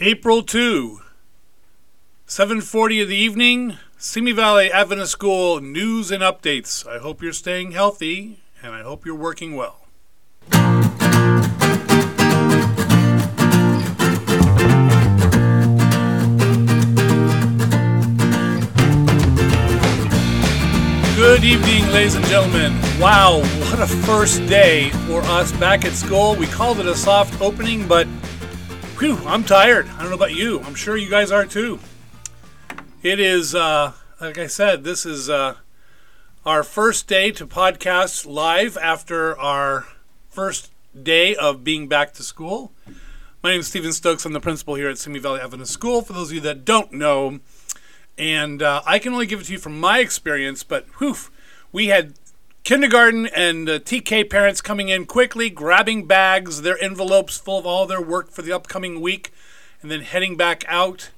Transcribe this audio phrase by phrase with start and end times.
[0.00, 1.00] April 2,
[2.24, 6.86] 7:40 of the evening, Simi Valley Adventist School news and updates.
[6.86, 9.88] I hope you're staying healthy and I hope you're working well.
[21.16, 22.72] Good evening, ladies and gentlemen.
[23.00, 26.36] Wow, what a first day for us back at school.
[26.36, 28.06] We called it a soft opening, but
[28.98, 29.88] whew, I'm tired.
[29.90, 30.60] I don't know about you.
[30.62, 31.78] I'm sure you guys are too.
[33.00, 35.54] It is, uh, like I said, this is uh,
[36.44, 39.86] our first day to podcast live after our
[40.28, 42.72] first day of being back to school.
[43.40, 44.24] My name is Stephen Stokes.
[44.24, 46.02] I'm the principal here at Simi Valley Adventist School.
[46.02, 47.38] For those of you that don't know,
[48.16, 51.14] and uh, I can only give it to you from my experience, but whew,
[51.70, 52.17] we had
[52.68, 57.86] kindergarten and uh, TK parents coming in quickly, grabbing bags, their envelopes full of all
[57.86, 59.32] their work for the upcoming week,
[59.80, 61.08] and then heading back out.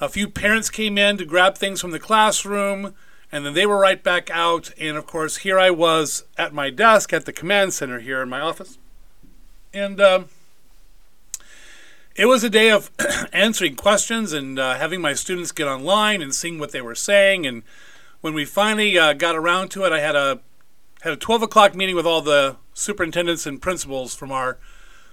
[0.00, 2.96] A few parents came in to grab things from the classroom,
[3.30, 4.72] and then they were right back out.
[4.76, 8.28] And of course, here I was at my desk at the command center here in
[8.28, 8.76] my office.
[9.72, 10.24] And uh,
[12.16, 12.90] it was a day of
[13.32, 17.46] answering questions and uh, having my students get online and seeing what they were saying.
[17.46, 17.62] And
[18.20, 20.40] when we finally uh, got around to it, I had a
[21.02, 24.56] had a 12 o'clock meeting with all the superintendents and principals from our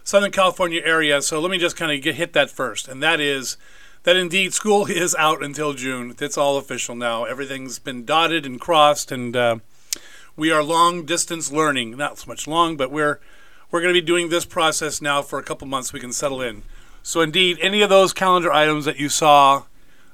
[0.04, 1.20] Southern California area.
[1.20, 3.58] So let me just kind of get hit that first, and that is
[4.04, 6.16] that indeed school is out until June.
[6.20, 7.24] It's all official now.
[7.24, 9.58] Everything's been dotted and crossed, and uh,
[10.36, 11.98] we are long distance learning.
[11.98, 13.20] Not so much long, but we're
[13.72, 15.92] we're going to be doing this process now for a couple months.
[15.92, 16.62] We can settle in.
[17.02, 19.64] So indeed, any of those calendar items that you saw,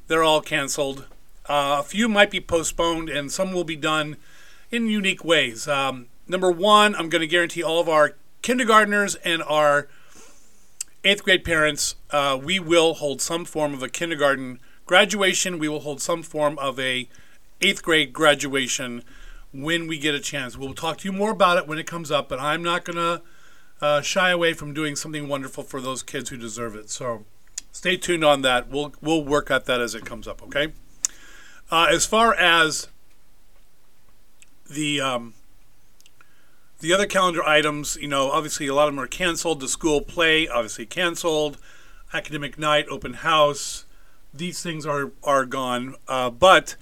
[0.08, 1.06] they're all canceled.
[1.48, 4.16] Uh, a few might be postponed, and some will be done
[4.76, 5.68] in unique ways.
[5.68, 9.88] Um, number one, I'm going to guarantee all of our kindergartners and our
[11.06, 15.59] eighth grade parents, uh, we will hold some form of a kindergarten graduation.
[15.59, 17.08] We will hold some form of a
[17.62, 19.03] eighth grade graduation
[19.53, 20.58] when we get a chance.
[20.58, 22.97] We'll talk to you more about it when it comes up, but I'm not going
[22.97, 23.22] to
[23.81, 26.90] uh, shy away from doing something wonderful for those kids who deserve it.
[26.90, 27.25] So
[27.72, 28.69] stay tuned on that.
[28.69, 30.42] We'll we'll work at that as it comes up.
[30.44, 30.74] Okay.
[31.72, 32.88] Uh, as far as
[34.70, 35.34] the um,
[36.80, 39.59] the other calendar items, you know, obviously a lot of them are canceled.
[39.59, 41.58] The school play, obviously canceled.
[42.14, 43.86] Academic night, open house,
[44.34, 45.96] these things are are gone.
[46.08, 46.75] Uh, but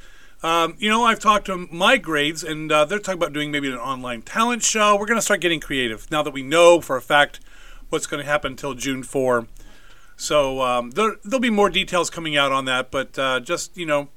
[0.43, 3.69] um, you know, I've talked to my grades, and uh, they're talking about doing maybe
[3.69, 4.97] an online talent show.
[4.97, 7.39] We're going to start getting creative now that we know for a fact
[7.89, 9.47] what's going to happen until June four.
[10.17, 13.85] So um, there, will be more details coming out on that, but uh, just you
[13.85, 14.09] know,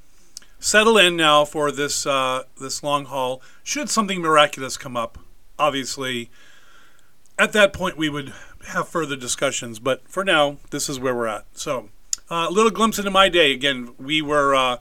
[0.58, 3.42] settle in now for this uh, this long haul.
[3.62, 5.18] Should something miraculous come up,
[5.58, 6.30] obviously,
[7.38, 8.32] at that point we would
[8.68, 9.78] have further discussions.
[9.78, 11.46] But for now, this is where we're at.
[11.52, 11.90] So,
[12.30, 13.52] uh, a little glimpse into my day.
[13.52, 14.78] Again, we were uh,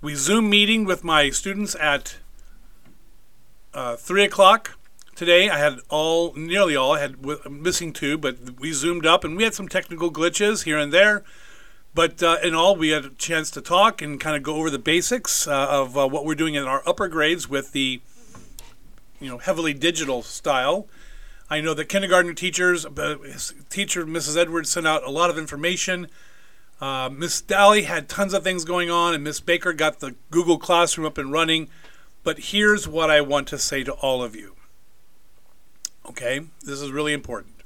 [0.00, 2.18] we Zoom meeting with my students at
[3.74, 4.78] uh, three o'clock
[5.14, 5.50] today.
[5.50, 6.92] I had all, nearly all.
[6.94, 10.64] I had w- missing two, but we zoomed up and we had some technical glitches
[10.64, 11.24] here and there.
[11.94, 14.70] But uh, in all, we had a chance to talk and kind of go over
[14.70, 18.00] the basics uh, of uh, what we're doing in our upper grades with the,
[19.20, 20.86] you know, heavily digital style.
[21.50, 23.16] I know that kindergarten teachers, uh,
[23.70, 24.36] teacher Mrs.
[24.36, 26.08] Edwards sent out a lot of information
[26.80, 30.58] uh, Miss Daly had tons of things going on, and Miss Baker got the Google
[30.58, 31.68] Classroom up and running.
[32.22, 34.54] But here's what I want to say to all of you.
[36.06, 37.62] Okay, this is really important.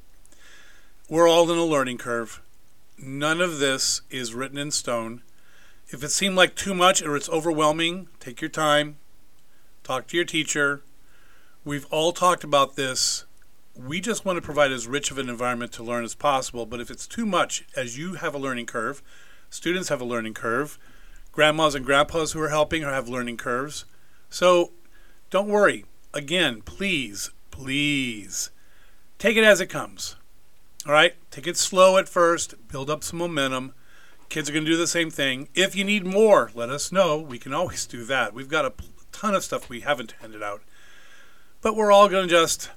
[1.09, 2.41] We're all in a learning curve.
[2.99, 5.23] None of this is written in stone.
[5.89, 8.97] If it seemed like too much or it's overwhelming, take your time,
[9.83, 10.83] talk to your teacher.
[11.65, 13.25] We've all talked about this
[13.75, 16.67] we just want to provide as rich of an environment to learn as possible.
[16.67, 19.03] But if it's too much, as you have a learning curve,
[19.51, 20.79] students have a learning curve,
[21.31, 23.85] grandmas and grandpas who are helping have learning curves.
[24.29, 24.73] So
[25.31, 25.85] don't worry.
[26.13, 28.51] Again, please, please
[29.19, 30.17] take it as it comes.
[30.87, 31.15] All right?
[31.31, 33.75] Take it slow at first, build up some momentum.
[34.29, 35.49] Kids are going to do the same thing.
[35.55, 37.19] If you need more, let us know.
[37.19, 38.33] We can always do that.
[38.35, 38.73] We've got a
[39.13, 40.63] ton of stuff we haven't handed out.
[41.61, 42.71] But we're all going to just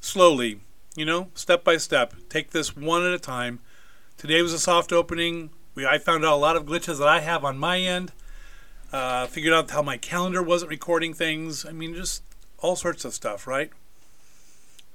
[0.00, 0.60] slowly,
[0.96, 2.14] you know, step by step.
[2.28, 3.60] Take this one at a time.
[4.16, 5.50] Today was a soft opening.
[5.74, 8.12] We, I found out a lot of glitches that I have on my end.
[8.92, 11.64] Uh, figured out how my calendar wasn't recording things.
[11.64, 12.22] I mean, just
[12.58, 13.70] all sorts of stuff, right?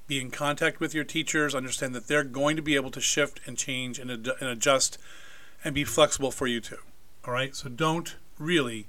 [0.07, 1.55] Be in contact with your teachers.
[1.55, 4.97] Understand that they're going to be able to shift and change and, ad- and adjust
[5.63, 6.77] and be flexible for you too.
[7.25, 7.55] All right?
[7.55, 8.87] So don't really,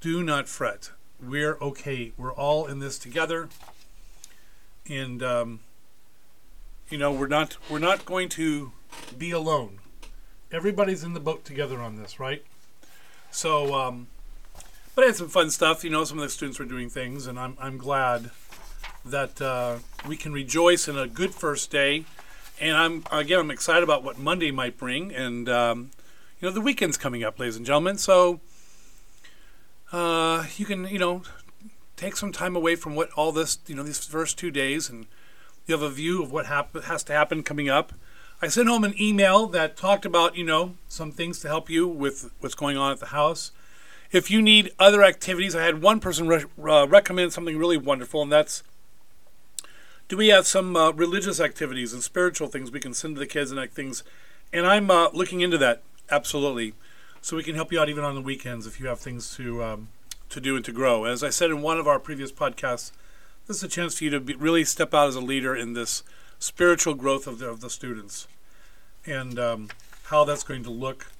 [0.00, 0.90] do not fret.
[1.20, 2.12] We're okay.
[2.16, 3.48] We're all in this together
[4.88, 5.60] and um,
[6.88, 8.72] you know we're not we're not going to
[9.16, 9.78] be alone.
[10.52, 12.44] everybody's in the boat together on this, right?
[13.30, 14.06] So, um,
[14.94, 15.82] but I had some fun stuff.
[15.82, 18.30] You know, some of the students were doing things, and I'm I'm glad
[19.04, 22.04] that uh, we can rejoice in a good first day.
[22.60, 25.90] And I'm again, I'm excited about what Monday might bring, and um,
[26.40, 27.98] you know, the weekend's coming up, ladies and gentlemen.
[27.98, 28.40] So
[29.92, 31.22] uh, you can, you know,
[31.96, 35.06] take some time away from what all this, you know, these first two days, and
[35.66, 37.92] you have a view of what hap- has to happen coming up.
[38.42, 41.86] I sent home an email that talked about, you know, some things to help you
[41.88, 43.52] with what's going on at the house.
[44.12, 48.22] If you need other activities, I had one person re- uh, recommend something really wonderful,
[48.22, 48.62] and that's
[50.08, 53.26] do we have some uh, religious activities and spiritual things we can send to the
[53.26, 54.02] kids and things?
[54.52, 56.74] And I'm uh, looking into that absolutely,
[57.20, 59.64] so we can help you out even on the weekends if you have things to
[59.64, 59.88] um,
[60.30, 61.04] to do and to grow.
[61.04, 62.92] As I said in one of our previous podcasts,
[63.46, 65.72] this is a chance for you to be, really step out as a leader in
[65.72, 66.02] this
[66.38, 68.26] spiritual growth of the, of the students
[69.06, 69.68] and um,
[70.04, 71.12] how that's going to look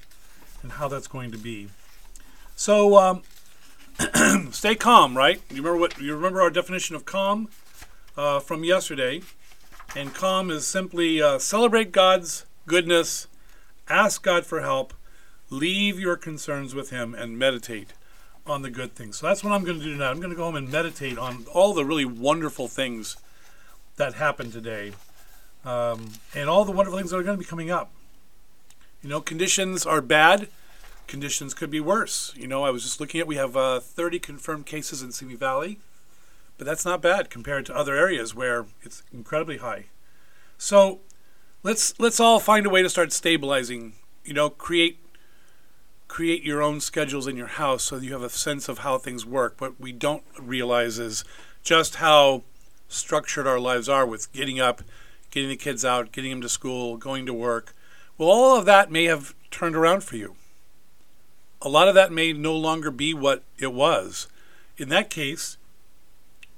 [0.62, 1.69] and how that's going to be.
[2.56, 3.22] So um,
[4.52, 5.40] stay calm, right?
[5.50, 7.48] You remember what you remember our definition of calm
[8.16, 9.22] uh, from yesterday,
[9.96, 13.26] and calm is simply uh, celebrate God's goodness,
[13.88, 14.94] ask God for help,
[15.50, 17.93] leave your concerns with Him, and meditate
[18.46, 19.19] on the good things.
[19.19, 20.11] So that's what I'm going to do tonight.
[20.11, 23.16] I'm going to go home and meditate on all the really wonderful things
[23.96, 24.93] that happened today
[25.64, 27.90] um, and all the wonderful things that are going to be coming up.
[29.02, 30.49] You know, conditions are bad.
[31.06, 32.32] Conditions could be worse.
[32.37, 35.34] You know, I was just looking at we have uh, 30 confirmed cases in Simi
[35.34, 35.78] Valley,
[36.56, 39.87] but that's not bad compared to other areas where it's incredibly high.
[40.59, 41.01] So
[41.62, 43.95] let's let's all find a way to start stabilizing.
[44.25, 44.99] You know, create
[46.09, 49.27] create your own schedules in your house so you have a sense of how things
[49.27, 49.61] work.
[49.61, 51.25] What we don't realize is
[51.62, 52.45] just how
[52.89, 54.83] structured our lives are with getting up,
[55.31, 57.75] getting the kids out, getting them to school, going to work.
[58.17, 60.37] Well, all of that may have turned around for you.
[61.61, 64.29] A lot of that may no longer be what it was.
[64.77, 65.56] In that case,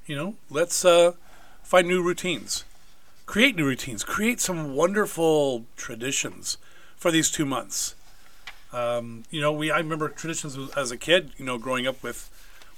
[0.07, 1.13] you know, let's uh,
[1.63, 2.65] find new routines.
[3.27, 4.05] Create new routines.
[4.05, 6.59] Create some wonderful traditions
[6.97, 7.95] for these two months.
[8.73, 11.33] Um, you know, we I remember traditions as a kid.
[11.37, 12.31] You know, growing up with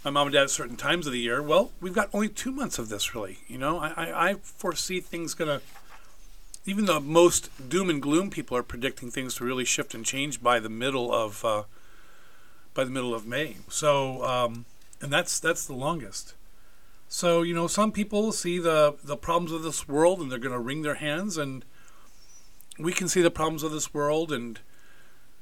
[0.04, 1.42] my mom and dad at certain times of the year.
[1.42, 3.38] Well, we've got only two months of this, really.
[3.46, 5.60] You know, I, I, I foresee things gonna.
[6.64, 10.42] Even the most doom and gloom people are predicting things to really shift and change
[10.42, 11.62] by the middle of uh,
[12.74, 13.56] by the middle of May.
[13.68, 14.64] So, um,
[15.02, 16.34] and that's that's the longest.
[17.08, 20.52] So you know, some people see the the problems of this world and they're going
[20.52, 21.64] to wring their hands, and
[22.78, 24.60] we can see the problems of this world and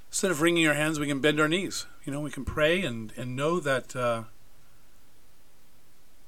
[0.09, 1.85] instead of wringing our hands, we can bend our knees.
[2.05, 4.23] You know, we can pray and, and know that uh,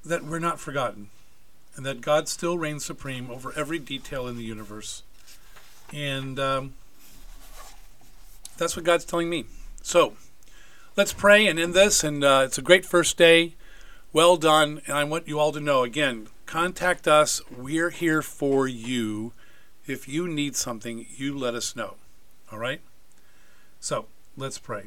[0.05, 1.09] that we're not forgotten,
[1.75, 5.03] and that God still reigns supreme over every detail in the universe.
[5.91, 6.73] And um,
[8.57, 9.45] that's what God's telling me.
[9.81, 10.13] So
[10.95, 12.03] let's pray and end this.
[12.03, 13.55] And uh, it's a great first day.
[14.11, 14.81] Well done.
[14.85, 17.41] And I want you all to know again, contact us.
[17.55, 19.33] We're here for you.
[19.85, 21.95] If you need something, you let us know.
[22.51, 22.81] All right?
[23.79, 24.85] So let's pray.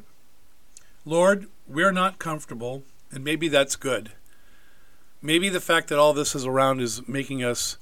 [1.05, 4.11] Lord, we're not comfortable, and maybe that's good.
[5.21, 7.77] Maybe the fact that all this is around is making us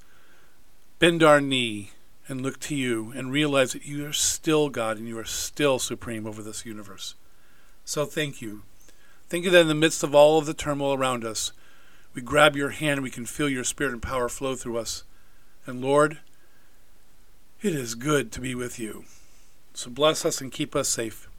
[0.98, 1.90] bend our knee
[2.28, 5.78] and look to you and realize that you are still God and you are still
[5.78, 7.14] supreme over this universe.
[7.84, 8.62] So thank you.
[9.32, 11.52] Thank you that in the midst of all of the turmoil around us,
[12.12, 15.04] we grab your hand and we can feel your spirit and power flow through us.
[15.64, 16.18] And Lord,
[17.62, 19.06] it is good to be with you.
[19.72, 21.30] So bless us and keep us safe.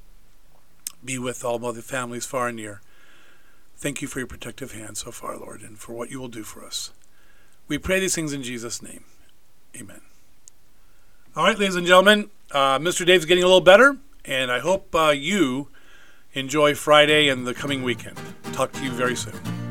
[1.05, 2.81] Be with all the families far and near.
[3.77, 6.41] Thank you for your protective hand so far, Lord, and for what you will do
[6.41, 6.89] for us.
[7.67, 9.03] We pray these things in Jesus' name.
[9.79, 10.01] Amen.
[11.35, 13.05] All right, ladies and gentlemen, uh, Mr.
[13.05, 15.67] Dave's getting a little better, and I hope uh, you
[16.33, 18.17] enjoy Friday and the coming weekend.
[18.53, 19.62] Talk to you very soon.